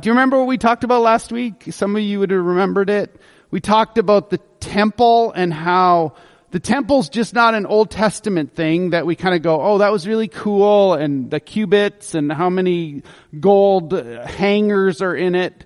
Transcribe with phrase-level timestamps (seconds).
[0.00, 1.64] do you remember what we talked about last week?
[1.70, 3.14] Some of you would have remembered it.
[3.50, 6.14] We talked about the temple and how
[6.50, 9.92] the temple's just not an Old Testament thing that we kind of go, oh, that
[9.92, 13.02] was really cool, and the cubits and how many
[13.38, 15.64] gold hangers are in it.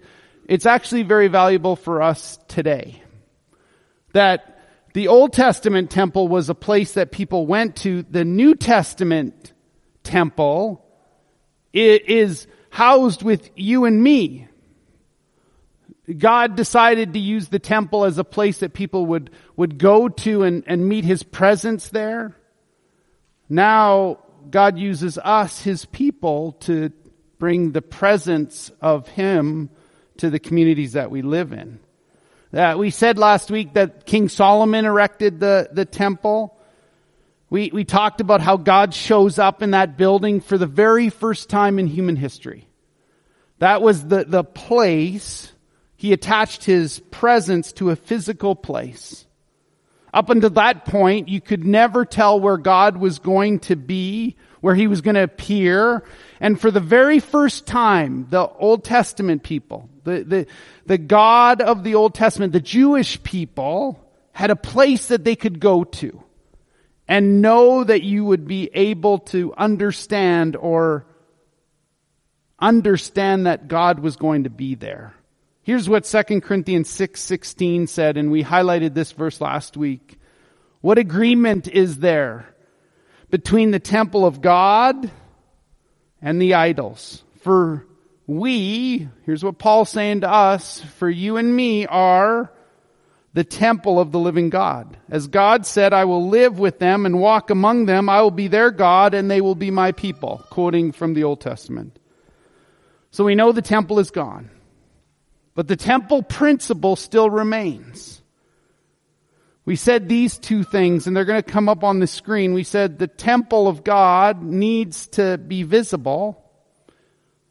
[0.49, 3.03] It's actually very valuable for us today.
[4.13, 4.61] That
[4.95, 8.03] the Old Testament temple was a place that people went to.
[8.03, 9.53] The New Testament
[10.03, 10.85] temple
[11.73, 12.47] is
[12.77, 14.47] housed with you and me.
[16.19, 20.43] God decided to use the temple as a place that people would, would go to
[20.43, 22.37] and, and meet His presence there.
[23.49, 24.19] Now,
[24.51, 26.93] God uses us, His people, to
[27.39, 29.71] bring the presence of Him
[30.19, 31.79] to the communities that we live in.
[32.53, 36.55] Uh, we said last week that King Solomon erected the, the temple.
[37.49, 41.49] We, we talked about how God shows up in that building for the very first
[41.49, 42.66] time in human history.
[43.59, 45.53] That was the, the place
[45.97, 49.25] he attached his presence to a physical place.
[50.13, 54.75] Up until that point, you could never tell where God was going to be, where
[54.75, 56.05] he was going to appear.
[56.41, 60.47] And for the very first time, the Old Testament people, the, the,
[60.87, 65.61] the God of the Old Testament, the Jewish people, had a place that they could
[65.61, 66.23] go to
[67.09, 71.07] and know that you would be able to understand or
[72.59, 75.15] understand that God was going to be there.
[75.63, 80.19] Here's what 2 Corinthians 6, 16 said, and we highlighted this verse last week.
[80.81, 82.47] What agreement is there
[83.31, 85.11] between the temple of God
[86.23, 87.25] and the idols?
[87.41, 87.85] For
[88.29, 92.53] we, here's what Paul's saying to us, for you and me are
[93.35, 94.97] the temple of the living God.
[95.11, 98.09] As God said, I will live with them and walk among them.
[98.09, 100.45] I will be their God and they will be my people.
[100.49, 101.99] Quoting from the Old Testament.
[103.17, 104.51] So we know the temple is gone.
[105.55, 108.21] But the temple principle still remains.
[109.65, 112.53] We said these two things, and they're going to come up on the screen.
[112.53, 116.45] We said the temple of God needs to be visible.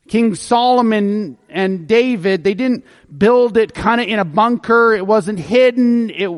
[0.07, 2.85] King Solomon and David, they didn't
[3.17, 4.93] build it kind of in a bunker.
[4.93, 6.11] It wasn't hidden.
[6.11, 6.29] It,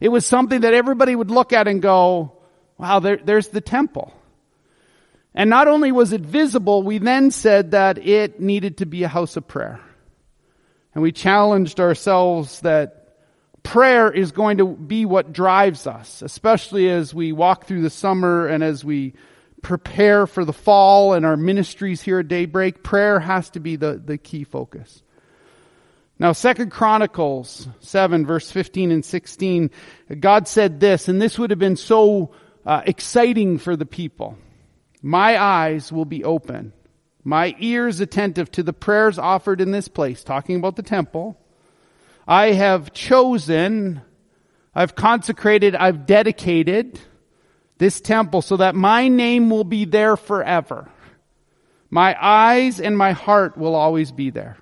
[0.00, 2.38] it was something that everybody would look at and go,
[2.78, 4.12] wow, there, there's the temple.
[5.36, 9.08] And not only was it visible, we then said that it needed to be a
[9.08, 9.78] house of prayer.
[10.94, 13.18] And we challenged ourselves that
[13.62, 18.46] prayer is going to be what drives us, especially as we walk through the summer
[18.46, 19.12] and as we
[19.60, 22.82] prepare for the fall and our ministries here at Daybreak.
[22.82, 25.02] Prayer has to be the, the key focus.
[26.18, 29.70] Now, Second Chronicles 7 verse 15 and 16,
[30.18, 32.32] God said this, and this would have been so
[32.64, 34.38] uh, exciting for the people.
[35.06, 36.72] My eyes will be open
[37.26, 41.36] my ears attentive to the prayers offered in this place, talking about the temple.
[42.24, 44.00] I have chosen,
[44.72, 47.00] I've consecrated, I've dedicated
[47.78, 50.88] this temple so that my name will be there forever.
[51.90, 54.56] My eyes and my heart will always be there.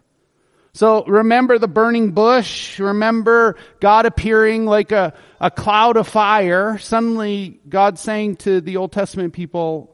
[0.73, 2.79] So remember the burning bush.
[2.81, 6.79] Remember God appearing like a, a cloud of fire.
[6.79, 9.94] Suddenly God saying to the Old Testament people,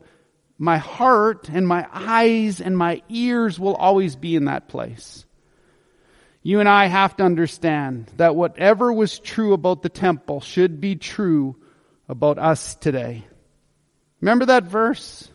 [0.61, 5.25] my heart and my eyes and my ears will always be in that place.
[6.43, 10.97] You and I have to understand that whatever was true about the temple should be
[10.97, 11.57] true
[12.11, 13.25] about us today.
[14.21, 15.31] Remember that verse?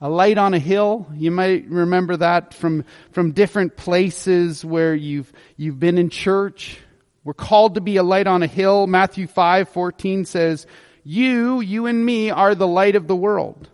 [0.00, 1.06] A light on a hill.
[1.14, 6.78] You might remember that from, from different places where you've, you've been in church.
[7.22, 8.86] We're called to be a light on a hill.
[8.86, 10.66] Matthew 5, 14 says,
[11.04, 13.68] you, you and me are the light of the world.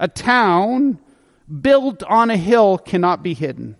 [0.00, 0.98] A town
[1.60, 3.76] built on a hill cannot be hidden.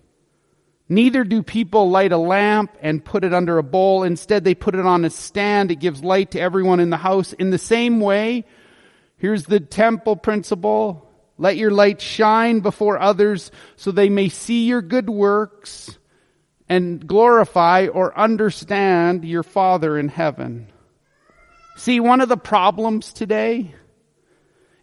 [0.87, 4.03] Neither do people light a lamp and put it under a bowl.
[4.03, 5.71] Instead, they put it on a stand.
[5.71, 7.33] It gives light to everyone in the house.
[7.33, 8.45] In the same way,
[9.17, 11.09] here's the temple principle.
[11.39, 15.97] Let your light shine before others so they may see your good works
[16.69, 20.67] and glorify or understand your Father in heaven.
[21.77, 23.73] See, one of the problems today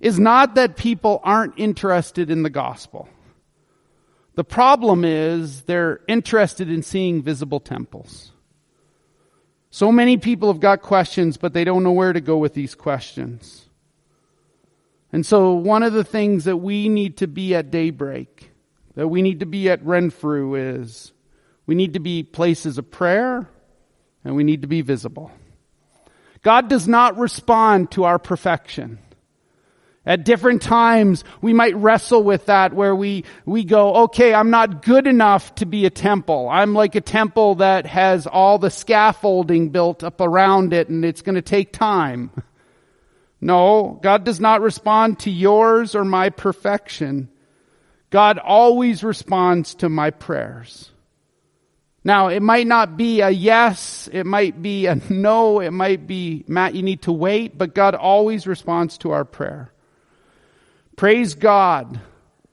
[0.01, 3.09] is not that people aren't interested in the gospel.
[4.35, 8.31] The problem is they're interested in seeing visible temples.
[9.71, 12.75] So many people have got questions, but they don't know where to go with these
[12.75, 13.69] questions.
[15.13, 18.51] And so one of the things that we need to be at daybreak,
[18.95, 21.13] that we need to be at Renfrew is
[21.67, 23.49] we need to be places of prayer
[24.25, 25.31] and we need to be visible.
[26.43, 28.99] God does not respond to our perfection.
[30.09, 34.83] At different times, we might wrestle with that where we, we go, okay, I'm not
[34.83, 36.49] good enough to be a temple.
[36.51, 41.21] I'm like a temple that has all the scaffolding built up around it and it's
[41.21, 42.31] going to take time.
[43.41, 47.29] No, God does not respond to yours or my perfection.
[48.11, 50.91] God always responds to my prayers.
[52.03, 56.45] Now, it might not be a yes, it might be a no, it might be,
[56.49, 59.71] Matt, you need to wait, but God always responds to our prayer.
[60.99, 62.01] Praise God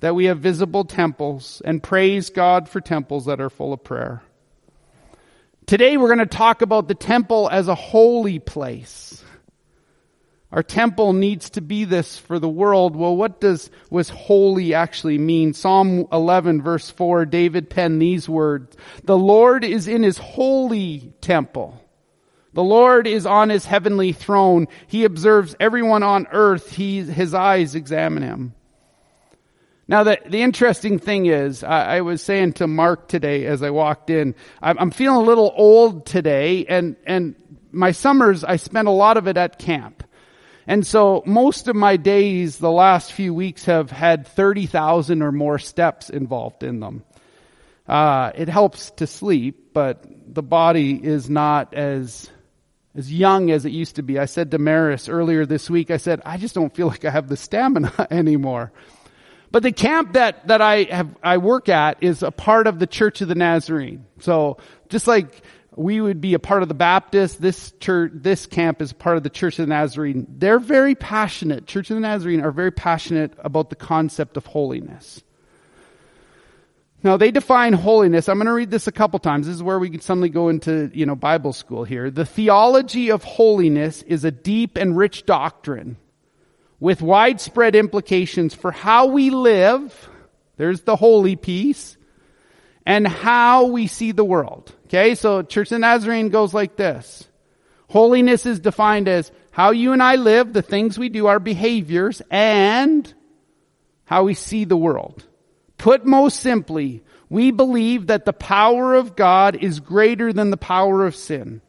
[0.02, 4.22] that we have visible temples, and praise God for temples that are full of prayer.
[5.66, 9.24] Today we're going to talk about the temple as a holy place.
[10.52, 12.96] Our temple needs to be this for the world.
[12.96, 15.54] Well, what does was holy actually mean?
[15.54, 18.78] Psalm 11 verse 4, David penned these words.
[19.06, 21.82] The Lord is in his holy temple.
[22.56, 24.70] The Lord is on his heavenly throne.
[24.88, 26.72] He observes everyone on earth.
[26.72, 28.54] He, his eyes examine him.
[29.90, 33.72] Now, the, the interesting thing is, I, I was saying to Mark today as I
[33.72, 37.36] walked in, I'm, I'm feeling a little old today, and, and
[37.74, 40.06] my summers, I spent a lot of it at camp.
[40.66, 45.60] And so most of my days the last few weeks have had 30,000 or more
[45.60, 47.04] steps involved in them.
[47.86, 52.32] Uh, it helps to sleep, but the body is not as,
[52.96, 54.18] as young as it used to be.
[54.18, 57.10] I said to Maris earlier this week, I said, I just don't feel like I
[57.10, 58.72] have the stamina anymore.
[59.52, 62.88] But the camp that, that I have, I work at is a part of the
[62.88, 64.06] Church of the Nazarene.
[64.20, 64.58] So
[64.90, 65.44] just like
[65.76, 67.42] we would be a part of the Baptist.
[67.42, 70.26] This church, this camp is part of the Church of the Nazarene.
[70.30, 71.68] They're very passionate.
[71.68, 75.22] Church of the Nazarene are very passionate about the concept of holiness.
[77.06, 78.28] Now they define holiness.
[78.28, 79.46] I'm going to read this a couple times.
[79.46, 82.10] This is where we can suddenly go into, you know, Bible school here.
[82.10, 85.98] The theology of holiness is a deep and rich doctrine
[86.80, 90.10] with widespread implications for how we live.
[90.58, 91.96] There's the holy piece
[92.88, 94.74] and how we see the world.
[94.88, 97.28] Okay, so Church of Nazarene goes like this.
[97.88, 102.24] Holiness is defined as how you and I live, the things we do, our behaviors,
[102.32, 103.14] and
[104.06, 105.24] how we see the world.
[105.78, 111.06] Put most simply, we believe that the power of God is greater than the power
[111.06, 111.62] of sin.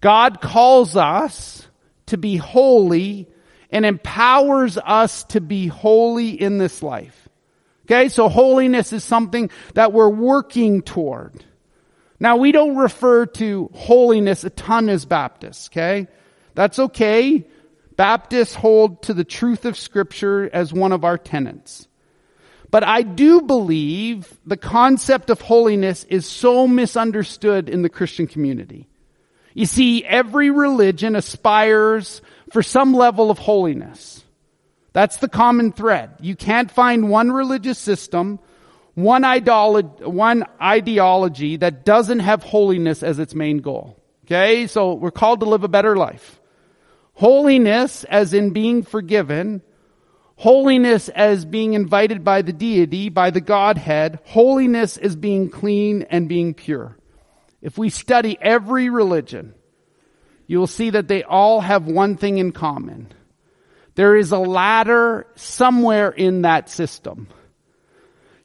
[0.00, 1.66] God calls us
[2.06, 3.28] to be holy
[3.70, 7.28] and empowers us to be holy in this life.
[7.86, 11.44] Okay, so holiness is something that we're working toward.
[12.20, 16.08] Now we don't refer to holiness a ton as Baptists, okay?
[16.54, 17.46] That's okay.
[17.96, 21.87] Baptists hold to the truth of scripture as one of our tenets.
[22.70, 28.88] But I do believe the concept of holiness is so misunderstood in the Christian community.
[29.54, 32.20] You see, every religion aspires
[32.52, 34.22] for some level of holiness.
[34.92, 36.10] That's the common thread.
[36.20, 38.38] You can't find one religious system
[38.98, 43.96] one, ideolo- one ideology that doesn't have holiness as its main goal.
[44.24, 46.40] Okay, so we're called to live a better life.
[47.14, 49.62] Holiness as in being forgiven.
[50.38, 54.20] Holiness as being invited by the deity, by the Godhead.
[54.24, 56.96] Holiness as being clean and being pure.
[57.60, 59.54] If we study every religion,
[60.46, 63.12] you will see that they all have one thing in common.
[63.96, 67.26] There is a ladder somewhere in that system.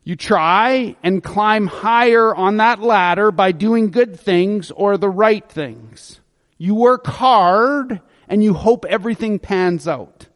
[0.03, 5.47] You try and climb higher on that ladder by doing good things or the right
[5.47, 6.21] things.
[6.57, 10.27] You work hard and you hope everything pans out.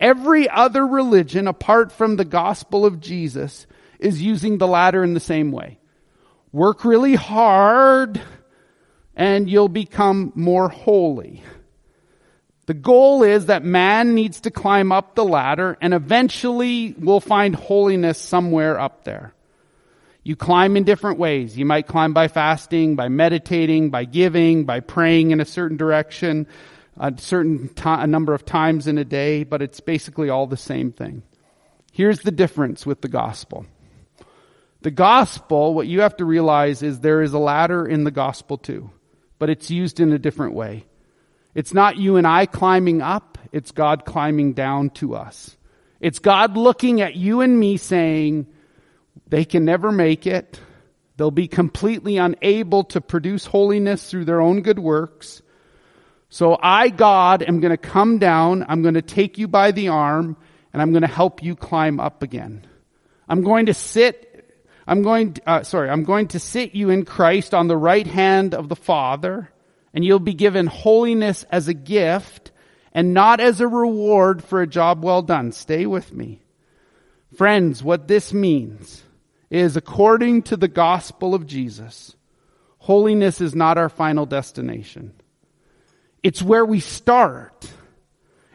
[0.00, 3.66] Every other religion apart from the gospel of Jesus
[3.98, 5.78] is using the ladder in the same way.
[6.52, 8.20] Work really hard
[9.14, 11.42] and you'll become more holy.
[12.64, 17.54] The goal is that man needs to climb up the ladder and eventually we'll find
[17.54, 19.34] holiness somewhere up there.
[20.22, 21.58] You climb in different ways.
[21.58, 26.46] You might climb by fasting, by meditating, by giving, by praying in a certain direction,
[27.00, 30.92] a certain a number of times in a day, but it's basically all the same
[30.92, 31.22] thing.
[31.92, 33.66] Here's the difference with the gospel.
[34.82, 38.58] The gospel, what you have to realize is there is a ladder in the gospel
[38.58, 38.90] too,
[39.38, 40.84] but it's used in a different way.
[41.54, 45.56] It's not you and I climbing up, it's God climbing down to us.
[46.00, 48.46] It's God looking at you and me saying,
[49.26, 50.60] they can never make it.
[51.16, 55.42] They'll be completely unable to produce holiness through their own good works.
[56.30, 58.64] So I, God, am going to come down.
[58.68, 60.36] I'm going to take you by the arm
[60.72, 62.66] and I'm going to help you climb up again.
[63.28, 64.30] I'm going to sit
[64.90, 68.56] I'm going, uh, sorry, I'm going to sit you in Christ on the right hand
[68.56, 69.48] of the Father
[69.94, 72.50] and you'll be given holiness as a gift
[72.92, 75.52] and not as a reward for a job well done.
[75.52, 76.42] Stay with me.
[77.36, 79.04] Friends, what this means
[79.48, 82.16] is according to the gospel of Jesus,
[82.78, 85.12] holiness is not our final destination.
[86.22, 87.70] It's where we start.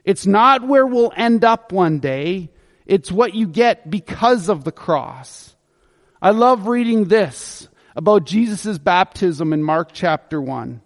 [0.03, 2.51] It's not where we'll end up one day.
[2.85, 5.55] It's what you get because of the cross.
[6.21, 10.81] I love reading this about Jesus' baptism in Mark chapter 1.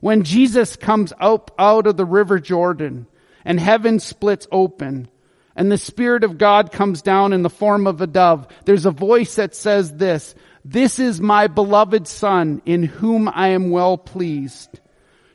[0.00, 3.06] When Jesus comes out, out of the river Jordan
[3.44, 5.08] and heaven splits open
[5.56, 8.90] and the Spirit of God comes down in the form of a dove, there's a
[8.90, 14.80] voice that says this, this is my beloved son in whom I am well pleased.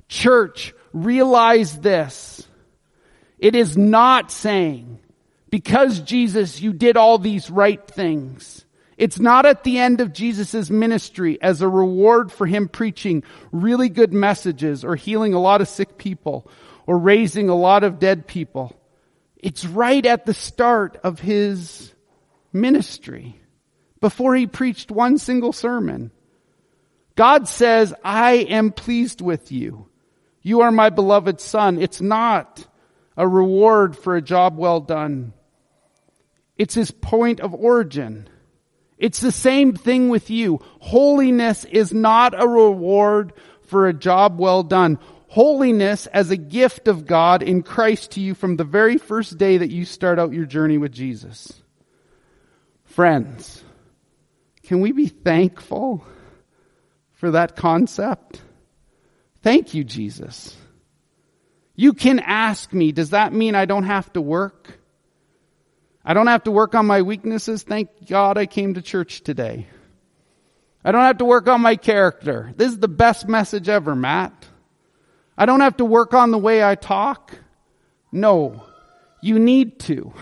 [0.08, 2.48] Church, realize this.
[3.38, 5.00] It is not saying,
[5.50, 8.66] because Jesus, you did all these right things.
[8.98, 13.88] It's not at the end of Jesus' ministry as a reward for him preaching really
[13.88, 16.52] good messages or healing a lot of sick people
[16.86, 18.76] or raising a lot of dead people.
[19.38, 21.94] It's right at the start of his
[22.52, 23.40] ministry
[24.02, 26.12] before he preached one single sermon.
[27.16, 29.89] God says, I am pleased with you.
[30.42, 31.82] You are my beloved son.
[31.82, 32.66] It's not
[33.18, 35.34] a reward for a job well done.
[36.58, 38.30] It's his point of origin.
[38.98, 40.60] It's the same thing with you.
[40.80, 45.00] Holiness is not a reward for a job well done.
[45.28, 49.58] Holiness as a gift of God in Christ to you from the very first day
[49.58, 51.54] that you start out your journey with Jesus.
[52.84, 53.64] Friends,
[54.64, 56.04] can we be thankful
[57.14, 58.42] for that concept?
[59.42, 60.56] Thank you, Jesus.
[61.76, 64.80] You can ask me, does that mean I don't have to work?
[66.04, 67.64] I don't have to work on my weaknesses.
[67.64, 69.68] Thank God I came to church today.
[70.84, 72.54] I don't have to work on my character.
[72.56, 74.46] This is the best message ever, Matt.
[75.38, 77.38] I don't have to work on the way I talk.
[78.12, 78.64] No,
[79.22, 80.14] you need to.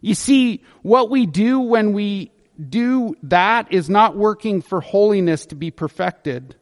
[0.00, 5.54] You see, what we do when we do that is not working for holiness to
[5.54, 6.56] be perfected.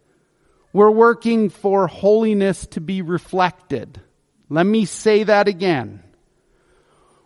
[0.73, 4.01] We're working for holiness to be reflected.
[4.49, 6.03] Let me say that again.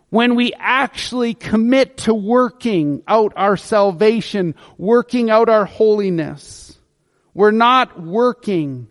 [0.09, 6.77] When we actually commit to working out our salvation, working out our holiness,
[7.33, 8.87] we're not working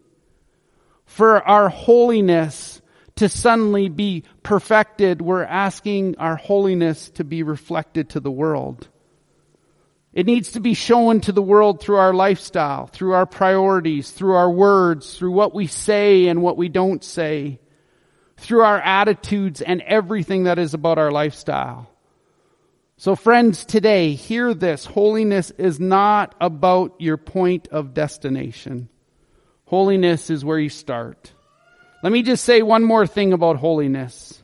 [1.07, 2.81] for our holiness
[3.17, 5.23] to suddenly be perfected.
[5.23, 8.89] We're asking our holiness to be reflected to the world.
[10.17, 14.33] It needs to be shown to the world through our lifestyle, through our priorities, through
[14.33, 17.61] our words, through what we say and what we don't say,
[18.39, 21.91] through our attitudes and everything that is about our lifestyle.
[22.97, 24.87] So friends, today, hear this.
[24.87, 28.89] Holiness is not about your point of destination.
[29.67, 31.35] Holiness is where you start.
[32.03, 34.43] Let me just say one more thing about holiness.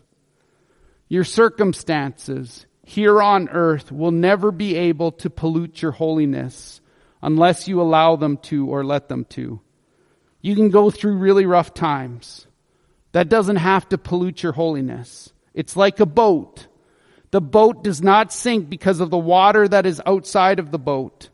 [1.09, 6.81] Your circumstances, here on earth will never be able to pollute your holiness
[7.23, 9.61] unless you allow them to or let them to.
[10.41, 12.47] You can go through really rough times.
[13.13, 15.33] That doesn't have to pollute your holiness.
[15.55, 16.67] It's like a boat.
[17.31, 21.31] The boat does not sink because of the water that is outside of the boat.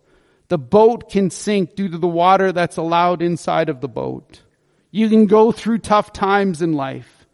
[0.48, 4.42] The boat can sink due to the water that's allowed inside of the boat.
[4.90, 7.26] You can go through tough times in life,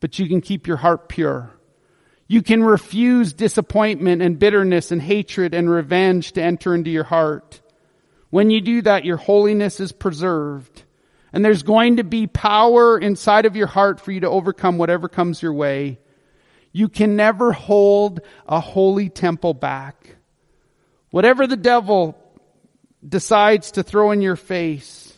[0.00, 1.50] but you can keep your heart pure.
[2.30, 7.60] You can refuse disappointment and bitterness and hatred and revenge to enter into your heart.
[8.30, 10.84] When you do that, your holiness is preserved.
[11.32, 15.08] And there's going to be power inside of your heart for you to overcome whatever
[15.08, 15.98] comes your way.
[16.70, 20.14] You can never hold a holy temple back.
[21.10, 22.16] Whatever the devil
[23.04, 25.12] decides to throw in your face,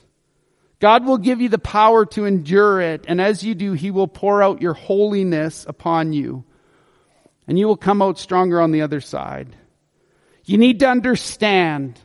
[0.80, 3.04] God will give you the power to endure it.
[3.06, 6.44] And as you do, He will pour out your holiness upon you
[7.46, 9.56] and you will come out stronger on the other side.
[10.44, 12.00] You need to understand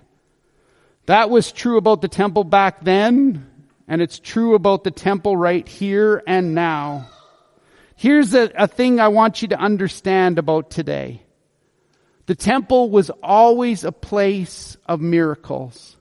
[1.08, 3.50] that was true about the temple back then,
[3.88, 7.10] and it's true about the temple right here and now.
[7.96, 11.24] Here's a, a thing I want you to understand about today.
[12.28, 15.96] The temple was always a place of miracles.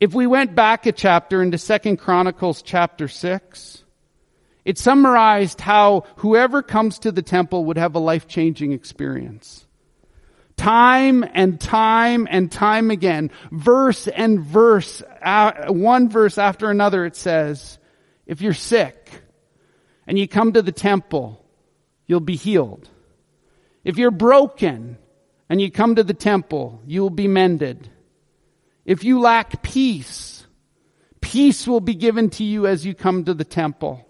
[0.00, 3.84] If we went back a chapter into Second Chronicles chapter 6,
[4.64, 9.66] it summarized how whoever comes to the temple would have a life changing experience.
[10.56, 15.02] Time and time and time again, verse and verse,
[15.68, 17.78] one verse after another, it says,
[18.26, 19.10] if you're sick
[20.06, 21.44] and you come to the temple,
[22.06, 22.88] you'll be healed.
[23.84, 24.98] If you're broken
[25.48, 27.88] and you come to the temple, you'll be mended.
[28.84, 30.44] If you lack peace,
[31.20, 34.07] peace will be given to you as you come to the temple.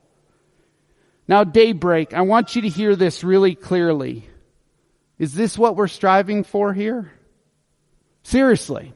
[1.28, 4.26] Now, daybreak, I want you to hear this really clearly.
[5.18, 7.12] Is this what we're striving for here?
[8.22, 8.94] Seriously.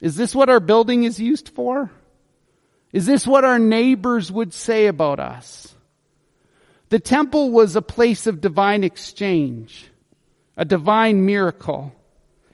[0.00, 1.90] Is this what our building is used for?
[2.92, 5.74] Is this what our neighbors would say about us?
[6.88, 9.90] The temple was a place of divine exchange,
[10.56, 11.92] a divine miracle.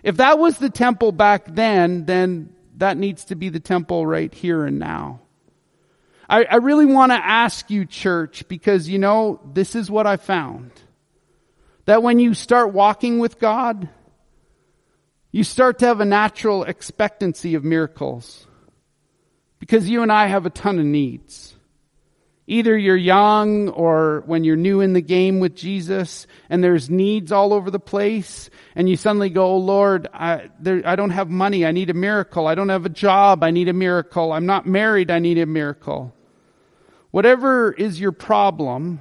[0.03, 4.33] If that was the temple back then, then that needs to be the temple right
[4.33, 5.21] here and now.
[6.33, 10.17] I, I really want to ask you, church, because you know, this is what I
[10.17, 10.71] found.
[11.85, 13.87] That when you start walking with God,
[15.31, 18.47] you start to have a natural expectancy of miracles.
[19.59, 21.55] Because you and I have a ton of needs.
[22.47, 27.31] Either you're young or when you're new in the game with Jesus and there's needs
[27.31, 31.29] all over the place and you suddenly go, oh Lord, I, there, I don't have
[31.29, 31.67] money.
[31.67, 32.47] I need a miracle.
[32.47, 33.45] I don't have a job.
[33.45, 34.33] I need a miracle.
[34.33, 35.11] I'm not married.
[35.11, 36.15] I need a miracle.
[37.13, 38.99] Whatever is your problem,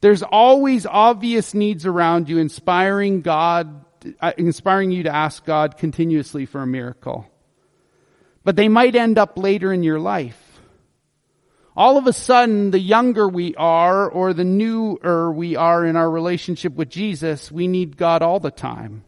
[0.00, 3.84] there's always obvious needs around you inspiring God,
[4.20, 7.30] uh, inspiring you to ask God continuously for a miracle.
[8.42, 10.40] But they might end up later in your life.
[11.76, 16.10] All of a sudden, the younger we are or the newer we are in our
[16.10, 19.04] relationship with Jesus, we need God all the time.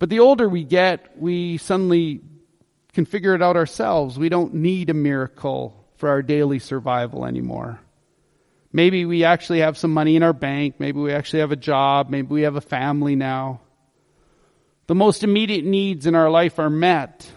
[0.00, 2.22] But the older we get, we suddenly
[2.92, 4.18] can figure it out ourselves.
[4.18, 7.80] We don't need a miracle for our daily survival anymore.
[8.72, 10.76] Maybe we actually have some money in our bank.
[10.78, 12.08] Maybe we actually have a job.
[12.08, 13.60] Maybe we have a family now.
[14.86, 17.30] The most immediate needs in our life are met.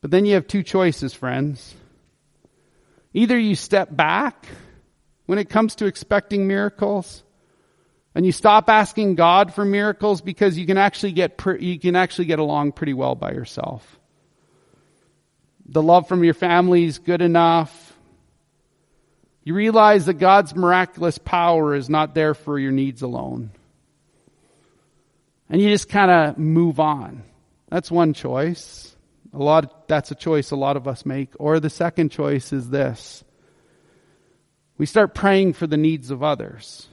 [0.00, 1.74] But then you have two choices, friends.
[3.14, 4.46] Either you step back
[5.26, 7.22] when it comes to expecting miracles
[8.14, 12.26] and you stop asking God for miracles because you can actually get, you can actually
[12.26, 13.98] get along pretty well by yourself
[15.68, 17.94] the love from your family is good enough.
[19.42, 23.50] You realize that God's miraculous power is not there for your needs alone.
[25.48, 27.22] And you just kind of move on.
[27.68, 28.94] That's one choice.
[29.32, 31.30] A lot, of, that's a choice a lot of us make.
[31.38, 33.22] Or the second choice is this.
[34.78, 36.88] We start praying for the needs of others.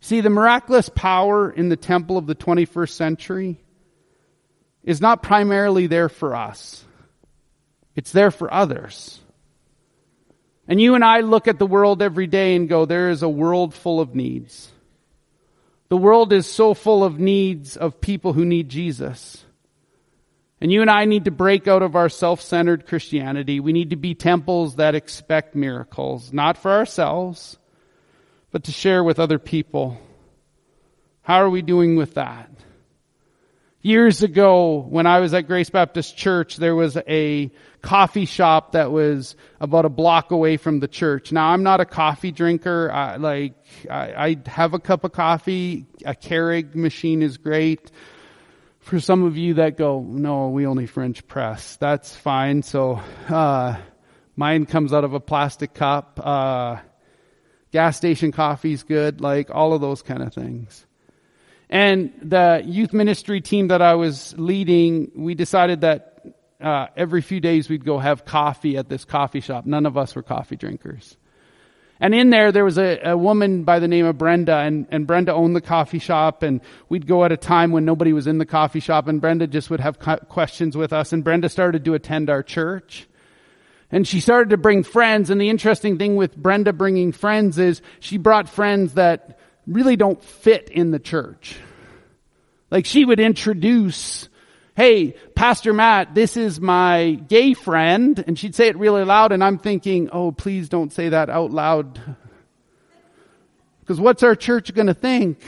[0.00, 3.60] See, the miraculous power in the temple of the 21st century
[4.82, 6.84] is not primarily there for us.
[7.94, 9.20] It's there for others.
[10.68, 13.28] And you and I look at the world every day and go, there is a
[13.28, 14.70] world full of needs.
[15.88, 19.44] The world is so full of needs of people who need Jesus.
[20.60, 23.58] And you and I need to break out of our self-centered Christianity.
[23.60, 27.58] We need to be temples that expect miracles, not for ourselves,
[28.52, 30.00] but to share with other people.
[31.22, 32.48] How are we doing with that?
[33.84, 38.92] Years ago, when I was at Grace Baptist Church, there was a coffee shop that
[38.92, 41.32] was about a block away from the church.
[41.32, 42.92] Now, I'm not a coffee drinker.
[42.92, 43.54] I, like,
[43.90, 45.86] I, I have a cup of coffee.
[46.04, 47.90] A Keurig machine is great.
[48.78, 51.74] For some of you that go, no, we only French press.
[51.74, 52.62] That's fine.
[52.62, 53.78] So, uh,
[54.36, 56.20] mine comes out of a plastic cup.
[56.22, 56.76] Uh,
[57.72, 59.20] gas station coffee's good.
[59.20, 60.86] Like, all of those kind of things.
[61.72, 66.22] And the youth ministry team that I was leading, we decided that
[66.60, 69.64] uh, every few days we'd go have coffee at this coffee shop.
[69.64, 71.16] None of us were coffee drinkers.
[71.98, 75.06] And in there, there was a, a woman by the name of Brenda, and, and
[75.06, 78.36] Brenda owned the coffee shop, and we'd go at a time when nobody was in
[78.36, 81.94] the coffee shop, and Brenda just would have questions with us, and Brenda started to
[81.94, 83.08] attend our church.
[83.90, 87.80] And she started to bring friends, and the interesting thing with Brenda bringing friends is
[87.98, 91.56] she brought friends that really don't fit in the church.
[92.70, 94.28] Like she would introduce,
[94.76, 98.22] hey, Pastor Matt, this is my gay friend.
[98.26, 101.50] And she'd say it really loud and I'm thinking, oh, please don't say that out
[101.50, 102.00] loud.
[103.80, 105.42] Because what's our church going to think?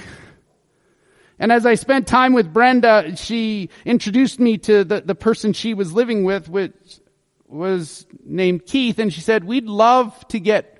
[1.38, 5.74] And as I spent time with Brenda, she introduced me to the, the person she
[5.74, 6.74] was living with, which
[7.48, 8.98] was named Keith.
[8.98, 10.73] And she said, we'd love to get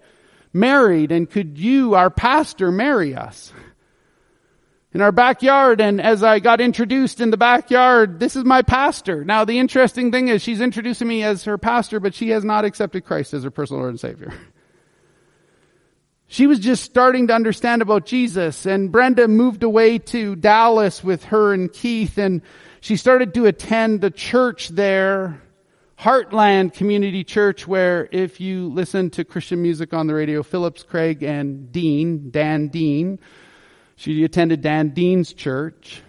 [0.54, 3.52] married and could you, our pastor, marry us?
[4.94, 9.24] In our backyard and as I got introduced in the backyard, this is my pastor.
[9.24, 12.64] Now the interesting thing is she's introducing me as her pastor, but she has not
[12.64, 14.32] accepted Christ as her personal Lord and Savior.
[16.28, 21.24] She was just starting to understand about Jesus and Brenda moved away to Dallas with
[21.24, 22.40] her and Keith and
[22.80, 25.40] she started to attend the church there
[25.98, 31.22] Heartland Community Church, where if you listen to Christian music on the radio, Phillips, Craig,
[31.22, 33.18] and Dean, Dan Dean,
[33.96, 36.02] she attended Dan Dean's church.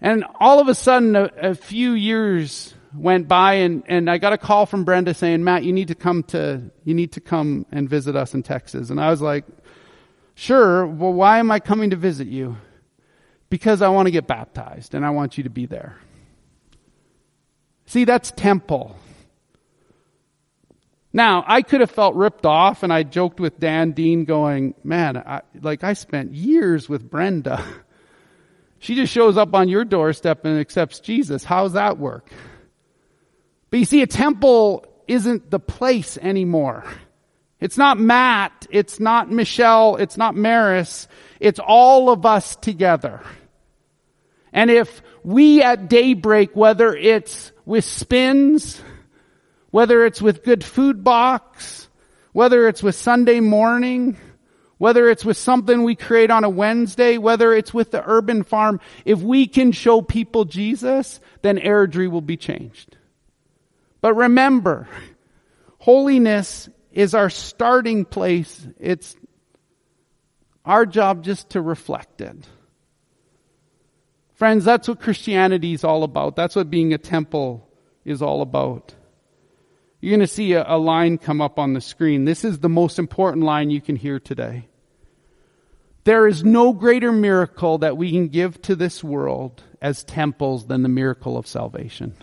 [0.00, 4.32] And all of a sudden, a, a few years went by and, and I got
[4.32, 7.66] a call from Brenda saying, Matt, you need to come to, you need to come
[7.72, 8.90] and visit us in Texas.
[8.90, 9.44] And I was like,
[10.34, 10.86] sure.
[10.86, 12.56] Well, why am I coming to visit you?
[13.48, 15.98] Because I want to get baptized and I want you to be there.
[17.86, 18.96] See, that's temple.
[21.12, 25.16] Now, I could have felt ripped off and I joked with Dan Dean going, man,
[25.16, 27.64] I, like I spent years with Brenda.
[28.78, 31.44] She just shows up on your doorstep and accepts Jesus.
[31.44, 32.30] How's that work?
[33.70, 36.84] But you see, a temple isn't the place anymore.
[37.58, 38.66] It's not Matt.
[38.70, 39.96] It's not Michelle.
[39.96, 41.08] It's not Maris.
[41.40, 43.22] It's all of us together.
[44.52, 48.80] And if we at daybreak, whether it's with spins,
[49.70, 51.88] whether it's with good food box,
[52.32, 54.16] whether it's with Sunday morning,
[54.78, 58.80] whether it's with something we create on a Wednesday, whether it's with the urban farm,
[59.04, 62.96] if we can show people Jesus, then Airdrie will be changed.
[64.00, 64.88] But remember,
[65.78, 68.66] holiness is our starting place.
[68.78, 69.16] It's
[70.64, 72.36] our job just to reflect it.
[74.36, 76.36] Friends, that's what Christianity is all about.
[76.36, 77.66] That's what being a temple
[78.04, 78.94] is all about.
[80.00, 82.26] You're going to see a, a, line come up on the screen.
[82.26, 84.68] This is the most important line you can hear today.
[86.04, 90.82] There is no greater miracle that we can give to this world as temples than
[90.82, 92.14] the miracle of salvation.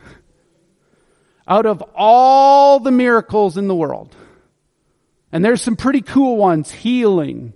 [1.47, 4.15] Out of all the miracles in the world,
[5.31, 7.53] and there's some pretty cool ones, healing,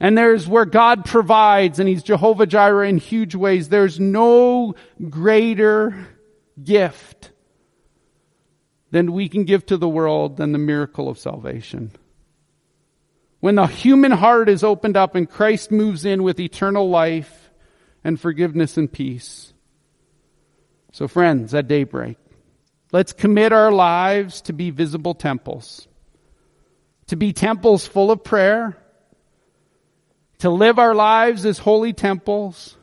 [0.00, 3.68] and there's where God provides and He's Jehovah Jireh in huge ways.
[3.68, 4.74] There's no
[5.08, 6.06] greater
[6.62, 7.30] gift
[8.90, 11.92] than we can give to the world than the miracle of salvation.
[13.40, 17.50] When the human heart is opened up and Christ moves in with eternal life
[18.02, 19.52] and forgiveness and peace.
[20.92, 22.16] So friends, at daybreak,
[22.92, 25.86] let's commit our lives to be visible temples.
[27.08, 28.76] To be temples full of prayer.
[30.38, 32.76] To live our lives as holy temples.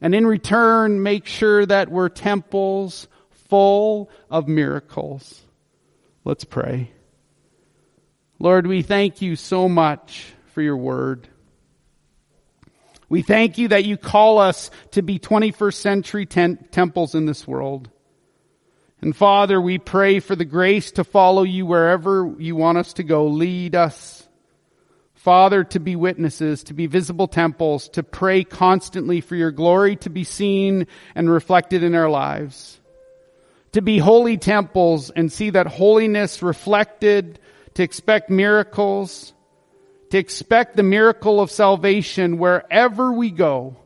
[0.00, 3.08] And in return, make sure that we're temples
[3.48, 5.42] full of miracles.
[6.24, 6.92] Let's pray.
[8.38, 11.28] Lord, we thank you so much for your word.
[13.08, 17.90] We thank you that you call us to be 21st century temples in this world.
[19.00, 23.02] And Father, we pray for the grace to follow you wherever you want us to
[23.02, 23.26] go.
[23.28, 24.17] Lead us.
[25.18, 30.10] Father, to be witnesses, to be visible temples, to pray constantly for your glory to
[30.10, 32.78] be seen and reflected in our lives
[33.72, 37.38] to be holy temples and see that holiness reflected,
[37.74, 39.32] to expect miracles,
[40.10, 43.76] to expect the miracle of salvation wherever we go.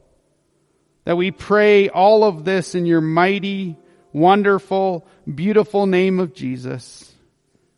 [1.05, 3.77] That we pray all of this in your mighty,
[4.13, 7.13] wonderful, beautiful name of Jesus.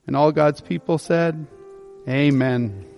[0.07, 1.47] And all God's people said,
[2.07, 2.94] Amen.